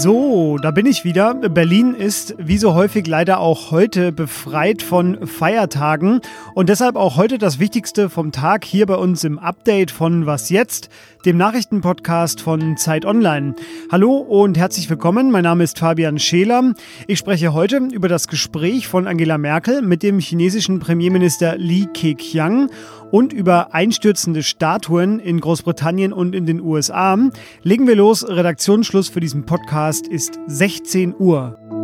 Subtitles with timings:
[0.00, 1.34] So, da bin ich wieder.
[1.34, 6.20] Berlin ist wie so häufig leider auch heute befreit von Feiertagen
[6.54, 10.50] und deshalb auch heute das Wichtigste vom Tag hier bei uns im Update von Was
[10.50, 10.88] jetzt,
[11.24, 13.54] dem Nachrichtenpodcast von Zeit Online.
[13.90, 15.30] Hallo und herzlich willkommen.
[15.30, 16.74] Mein Name ist Fabian Scheler.
[17.06, 22.70] Ich spreche heute über das Gespräch von Angela Merkel mit dem chinesischen Premierminister Li Keqiang
[23.10, 27.18] und über einstürzende Statuen in Großbritannien und in den USA.
[27.62, 28.28] Legen wir los.
[28.28, 31.77] Redaktionsschluss für diesen Podcast ist 16 Uhr.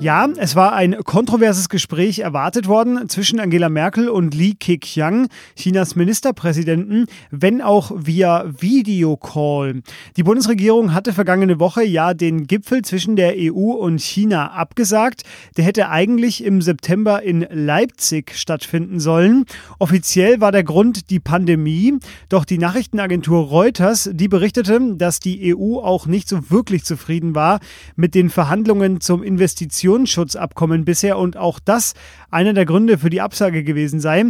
[0.00, 5.94] Ja, es war ein kontroverses Gespräch erwartet worden zwischen Angela Merkel und Li Keqiang, Chinas
[5.94, 9.82] Ministerpräsidenten, wenn auch via Videocall.
[10.16, 15.24] Die Bundesregierung hatte vergangene Woche ja den Gipfel zwischen der EU und China abgesagt.
[15.58, 19.44] Der hätte eigentlich im September in Leipzig stattfinden sollen.
[19.78, 21.98] Offiziell war der Grund die Pandemie,
[22.30, 27.60] doch die Nachrichtenagentur Reuters, die berichtete, dass die EU auch nicht so wirklich zufrieden war
[27.96, 31.94] mit den Verhandlungen zum Investitions Investitionsschutzabkommen bisher und auch das
[32.30, 34.24] einer der Gründe für die Absage gewesen sei.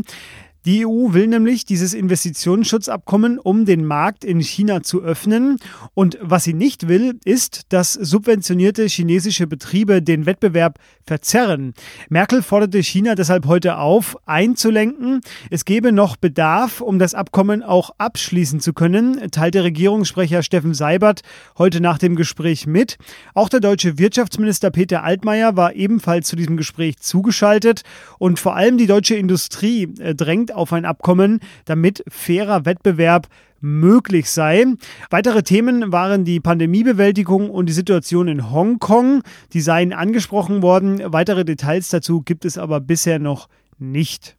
[0.67, 5.57] Die EU will nämlich dieses Investitionsschutzabkommen, um den Markt in China zu öffnen.
[5.95, 11.73] Und was sie nicht will, ist, dass subventionierte chinesische Betriebe den Wettbewerb verzerren.
[12.11, 15.23] Merkel forderte China deshalb heute auf, einzulenken.
[15.49, 21.23] Es gebe noch Bedarf, um das Abkommen auch abschließen zu können, teilte Regierungssprecher Steffen Seibert
[21.57, 22.99] heute nach dem Gespräch mit.
[23.33, 27.83] Auch der deutsche Wirtschaftsminister Peter Altmaier war ebenfalls zu diesem Gespräch zugeschaltet.
[28.19, 30.15] Und vor allem die deutsche Industrie äh,
[30.51, 33.29] drängt auf ein Abkommen, damit fairer Wettbewerb
[33.61, 34.65] möglich sei.
[35.11, 39.23] Weitere Themen waren die Pandemiebewältigung und die Situation in Hongkong.
[39.53, 41.01] Die seien angesprochen worden.
[41.05, 43.49] Weitere Details dazu gibt es aber bisher noch
[43.79, 44.37] nicht.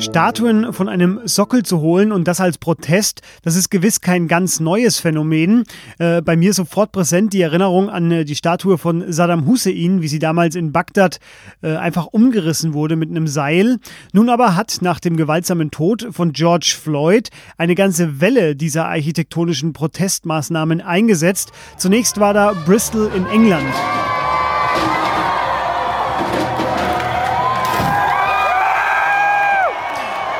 [0.00, 4.60] Statuen von einem Sockel zu holen und das als Protest, das ist gewiss kein ganz
[4.60, 5.64] neues Phänomen.
[5.98, 10.08] Äh, bei mir sofort präsent die Erinnerung an äh, die Statue von Saddam Hussein, wie
[10.08, 11.18] sie damals in Bagdad
[11.62, 13.78] äh, einfach umgerissen wurde mit einem Seil.
[14.12, 19.72] Nun aber hat nach dem gewaltsamen Tod von George Floyd eine ganze Welle dieser architektonischen
[19.72, 21.50] Protestmaßnahmen eingesetzt.
[21.76, 23.74] Zunächst war da Bristol in England.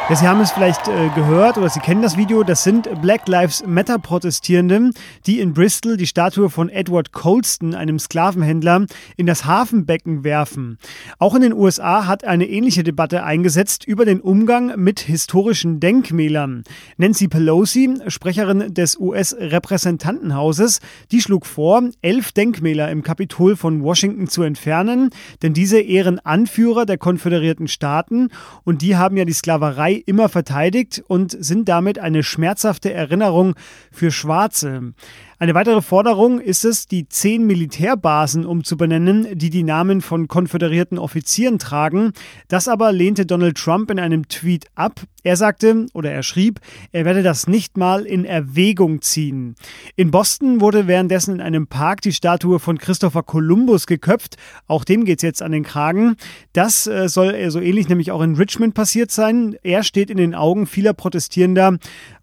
[0.08, 2.42] Ja, Sie haben es vielleicht äh, gehört oder Sie kennen das Video.
[2.42, 4.92] Das sind Black Lives Matter Protestierende,
[5.26, 8.86] die in Bristol die Statue von Edward Colston, einem Sklavenhändler,
[9.18, 10.78] in das Hafenbecken werfen.
[11.18, 16.64] Auch in den USA hat eine ähnliche Debatte eingesetzt über den Umgang mit historischen Denkmälern.
[16.97, 20.80] Nancy Pelosi, Sprecherin des US-Repräsentantenhauses,
[21.12, 25.10] die schlug vor, elf Denkmäler im Kapitol von Washington zu entfernen,
[25.42, 28.30] denn diese ehren Anführer der konföderierten Staaten
[28.64, 33.54] und die haben ja die Sklaverei immer verteidigt und sind damit eine schmerzhafte Erinnerung
[33.91, 34.94] für Schwarze.
[35.41, 41.60] Eine weitere Forderung ist es, die zehn Militärbasen umzubenennen, die die Namen von konföderierten Offizieren
[41.60, 42.12] tragen.
[42.49, 45.00] Das aber lehnte Donald Trump in einem Tweet ab.
[45.22, 46.59] Er sagte oder er schrieb,
[46.91, 49.54] er werde das nicht mal in Erwägung ziehen.
[49.94, 54.38] In Boston wurde währenddessen in einem Park die Statue von Christopher Columbus geköpft.
[54.66, 56.16] Auch dem geht es jetzt an den Kragen.
[56.53, 59.56] Das äh, soll so ähnlich nämlich auch in Richmond passiert sein.
[59.62, 61.78] Er steht in den Augen vieler Protestierender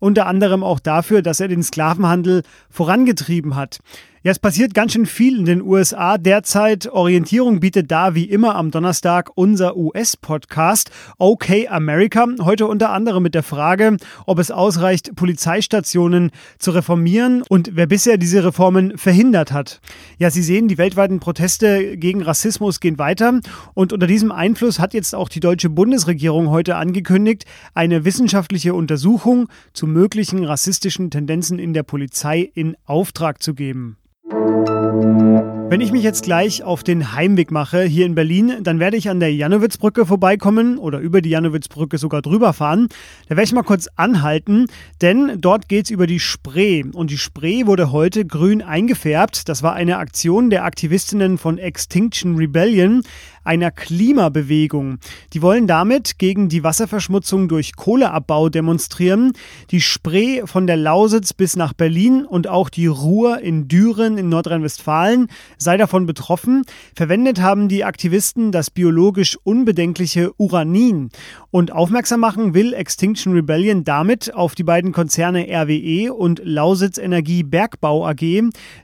[0.06, 3.80] unter anderem auch dafür, dass er den Sklavenhandel vorangetrieben hat.
[4.26, 6.88] Ja, es passiert ganz schön viel in den USA derzeit.
[6.88, 12.26] Orientierung bietet da wie immer am Donnerstag unser US-Podcast OK America.
[12.42, 18.18] Heute unter anderem mit der Frage, ob es ausreicht, Polizeistationen zu reformieren und wer bisher
[18.18, 19.80] diese Reformen verhindert hat.
[20.18, 23.42] Ja, Sie sehen, die weltweiten Proteste gegen Rassismus gehen weiter
[23.76, 29.50] und unter diesem Einfluss hat jetzt auch die deutsche Bundesregierung heute angekündigt, eine wissenschaftliche Untersuchung
[29.74, 33.98] zu möglichen rassistischen Tendenzen in der Polizei in Auftrag zu geben.
[34.28, 39.08] Wenn ich mich jetzt gleich auf den Heimweg mache hier in Berlin, dann werde ich
[39.08, 42.88] an der Janowitzbrücke vorbeikommen oder über die Janowitzbrücke sogar drüber fahren.
[43.28, 44.66] Da werde ich mal kurz anhalten,
[45.02, 46.84] denn dort geht es über die Spree.
[46.92, 49.48] Und die Spree wurde heute grün eingefärbt.
[49.48, 53.04] Das war eine Aktion der Aktivistinnen von Extinction Rebellion
[53.46, 54.98] einer Klimabewegung.
[55.34, 59.34] Die wollen damit gegen die Wasserverschmutzung durch Kohleabbau demonstrieren.
[59.72, 64.30] Die Spree von der Lausitz bis nach Berlin und auch die Ruhr in Düren in
[64.30, 65.28] Nordrhein-Westfalen
[65.58, 66.64] sei davon betroffen.
[66.96, 71.10] Verwendet haben die Aktivisten das biologisch unbedenkliche Uranin.
[71.52, 77.44] Und aufmerksam machen will Extinction Rebellion damit auf die beiden Konzerne RWE und Lausitz Energie
[77.44, 78.20] Bergbau AG.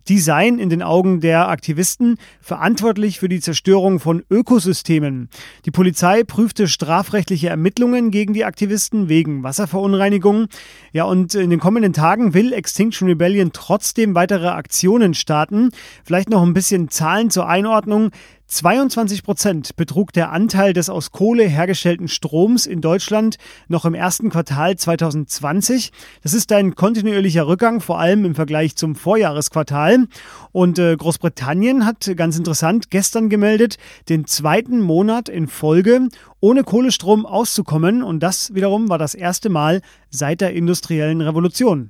[0.07, 5.29] Die seien in den Augen der Aktivisten verantwortlich für die Zerstörung von Ökosystemen Ökosystemen.
[5.63, 10.47] Die Polizei prüfte strafrechtliche Ermittlungen gegen die Aktivisten wegen Wasserverunreinigung.
[10.91, 15.69] Ja, und in den kommenden Tagen will Extinction Rebellion trotzdem weitere Aktionen starten.
[16.03, 18.11] Vielleicht noch ein bisschen Zahlen zur Einordnung.
[18.51, 23.37] 22 Prozent betrug der Anteil des aus Kohle hergestellten Stroms in Deutschland
[23.69, 25.93] noch im ersten Quartal 2020.
[26.21, 30.05] Das ist ein kontinuierlicher Rückgang, vor allem im Vergleich zum Vorjahresquartal.
[30.51, 33.77] Und äh, Großbritannien hat ganz interessant gestern gemeldet,
[34.09, 36.09] den zweiten Monat in Folge
[36.41, 38.03] ohne Kohlestrom auszukommen.
[38.03, 41.89] Und das wiederum war das erste Mal seit der industriellen Revolution.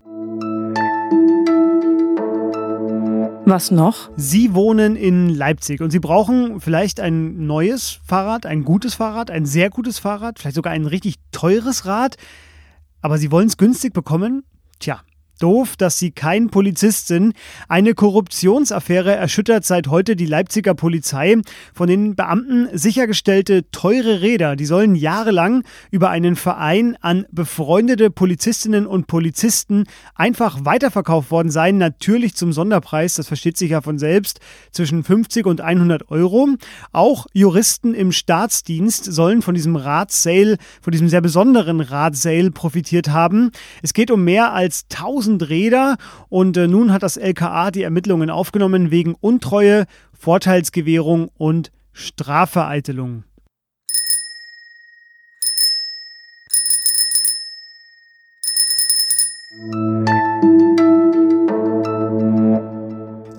[3.51, 4.09] Was noch?
[4.15, 9.45] Sie wohnen in Leipzig und Sie brauchen vielleicht ein neues Fahrrad, ein gutes Fahrrad, ein
[9.45, 12.15] sehr gutes Fahrrad, vielleicht sogar ein richtig teures Rad.
[13.01, 14.45] Aber Sie wollen es günstig bekommen?
[14.79, 15.01] Tja,
[15.41, 17.33] doof, dass sie kein Polizist sind.
[17.67, 21.37] Eine Korruptionsaffäre erschüttert seit heute die Leipziger Polizei.
[21.73, 28.85] Von den Beamten sichergestellte teure Räder, die sollen jahrelang über einen Verein an befreundete Polizistinnen
[28.85, 29.85] und Polizisten
[30.15, 31.77] einfach weiterverkauft worden sein.
[31.77, 34.39] Natürlich zum Sonderpreis, das versteht sich ja von selbst,
[34.71, 36.49] zwischen 50 und 100 Euro.
[36.91, 43.51] Auch Juristen im Staatsdienst sollen von diesem Radsale, von diesem sehr besonderen Radsale profitiert haben.
[43.81, 45.97] Es geht um mehr als 1000 1000 Räder
[46.29, 49.85] und äh, nun hat das LKA die Ermittlungen aufgenommen wegen Untreue,
[50.17, 53.23] Vorteilsgewährung und Strafvereitelung.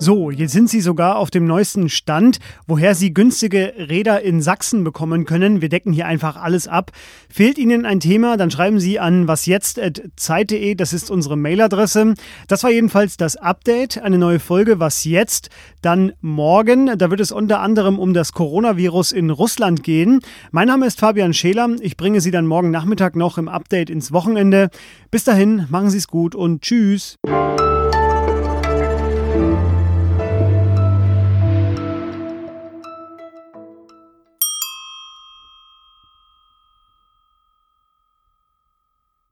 [0.05, 4.83] So, jetzt sind Sie sogar auf dem neuesten Stand, woher Sie günstige Räder in Sachsen
[4.83, 5.61] bekommen können.
[5.61, 6.91] Wir decken hier einfach alles ab.
[7.29, 12.15] Fehlt Ihnen ein Thema, dann schreiben Sie an wasjetzt.zeit.de, das ist unsere Mailadresse.
[12.49, 15.49] Das war jedenfalls das Update, eine neue Folge Was jetzt,
[15.81, 16.97] dann morgen.
[16.97, 20.19] Da wird es unter anderem um das Coronavirus in Russland gehen.
[20.51, 21.69] Mein Name ist Fabian Scheler.
[21.79, 24.69] Ich bringe Sie dann morgen Nachmittag noch im Update ins Wochenende.
[25.11, 27.17] Bis dahin, machen Sie es gut und tschüss.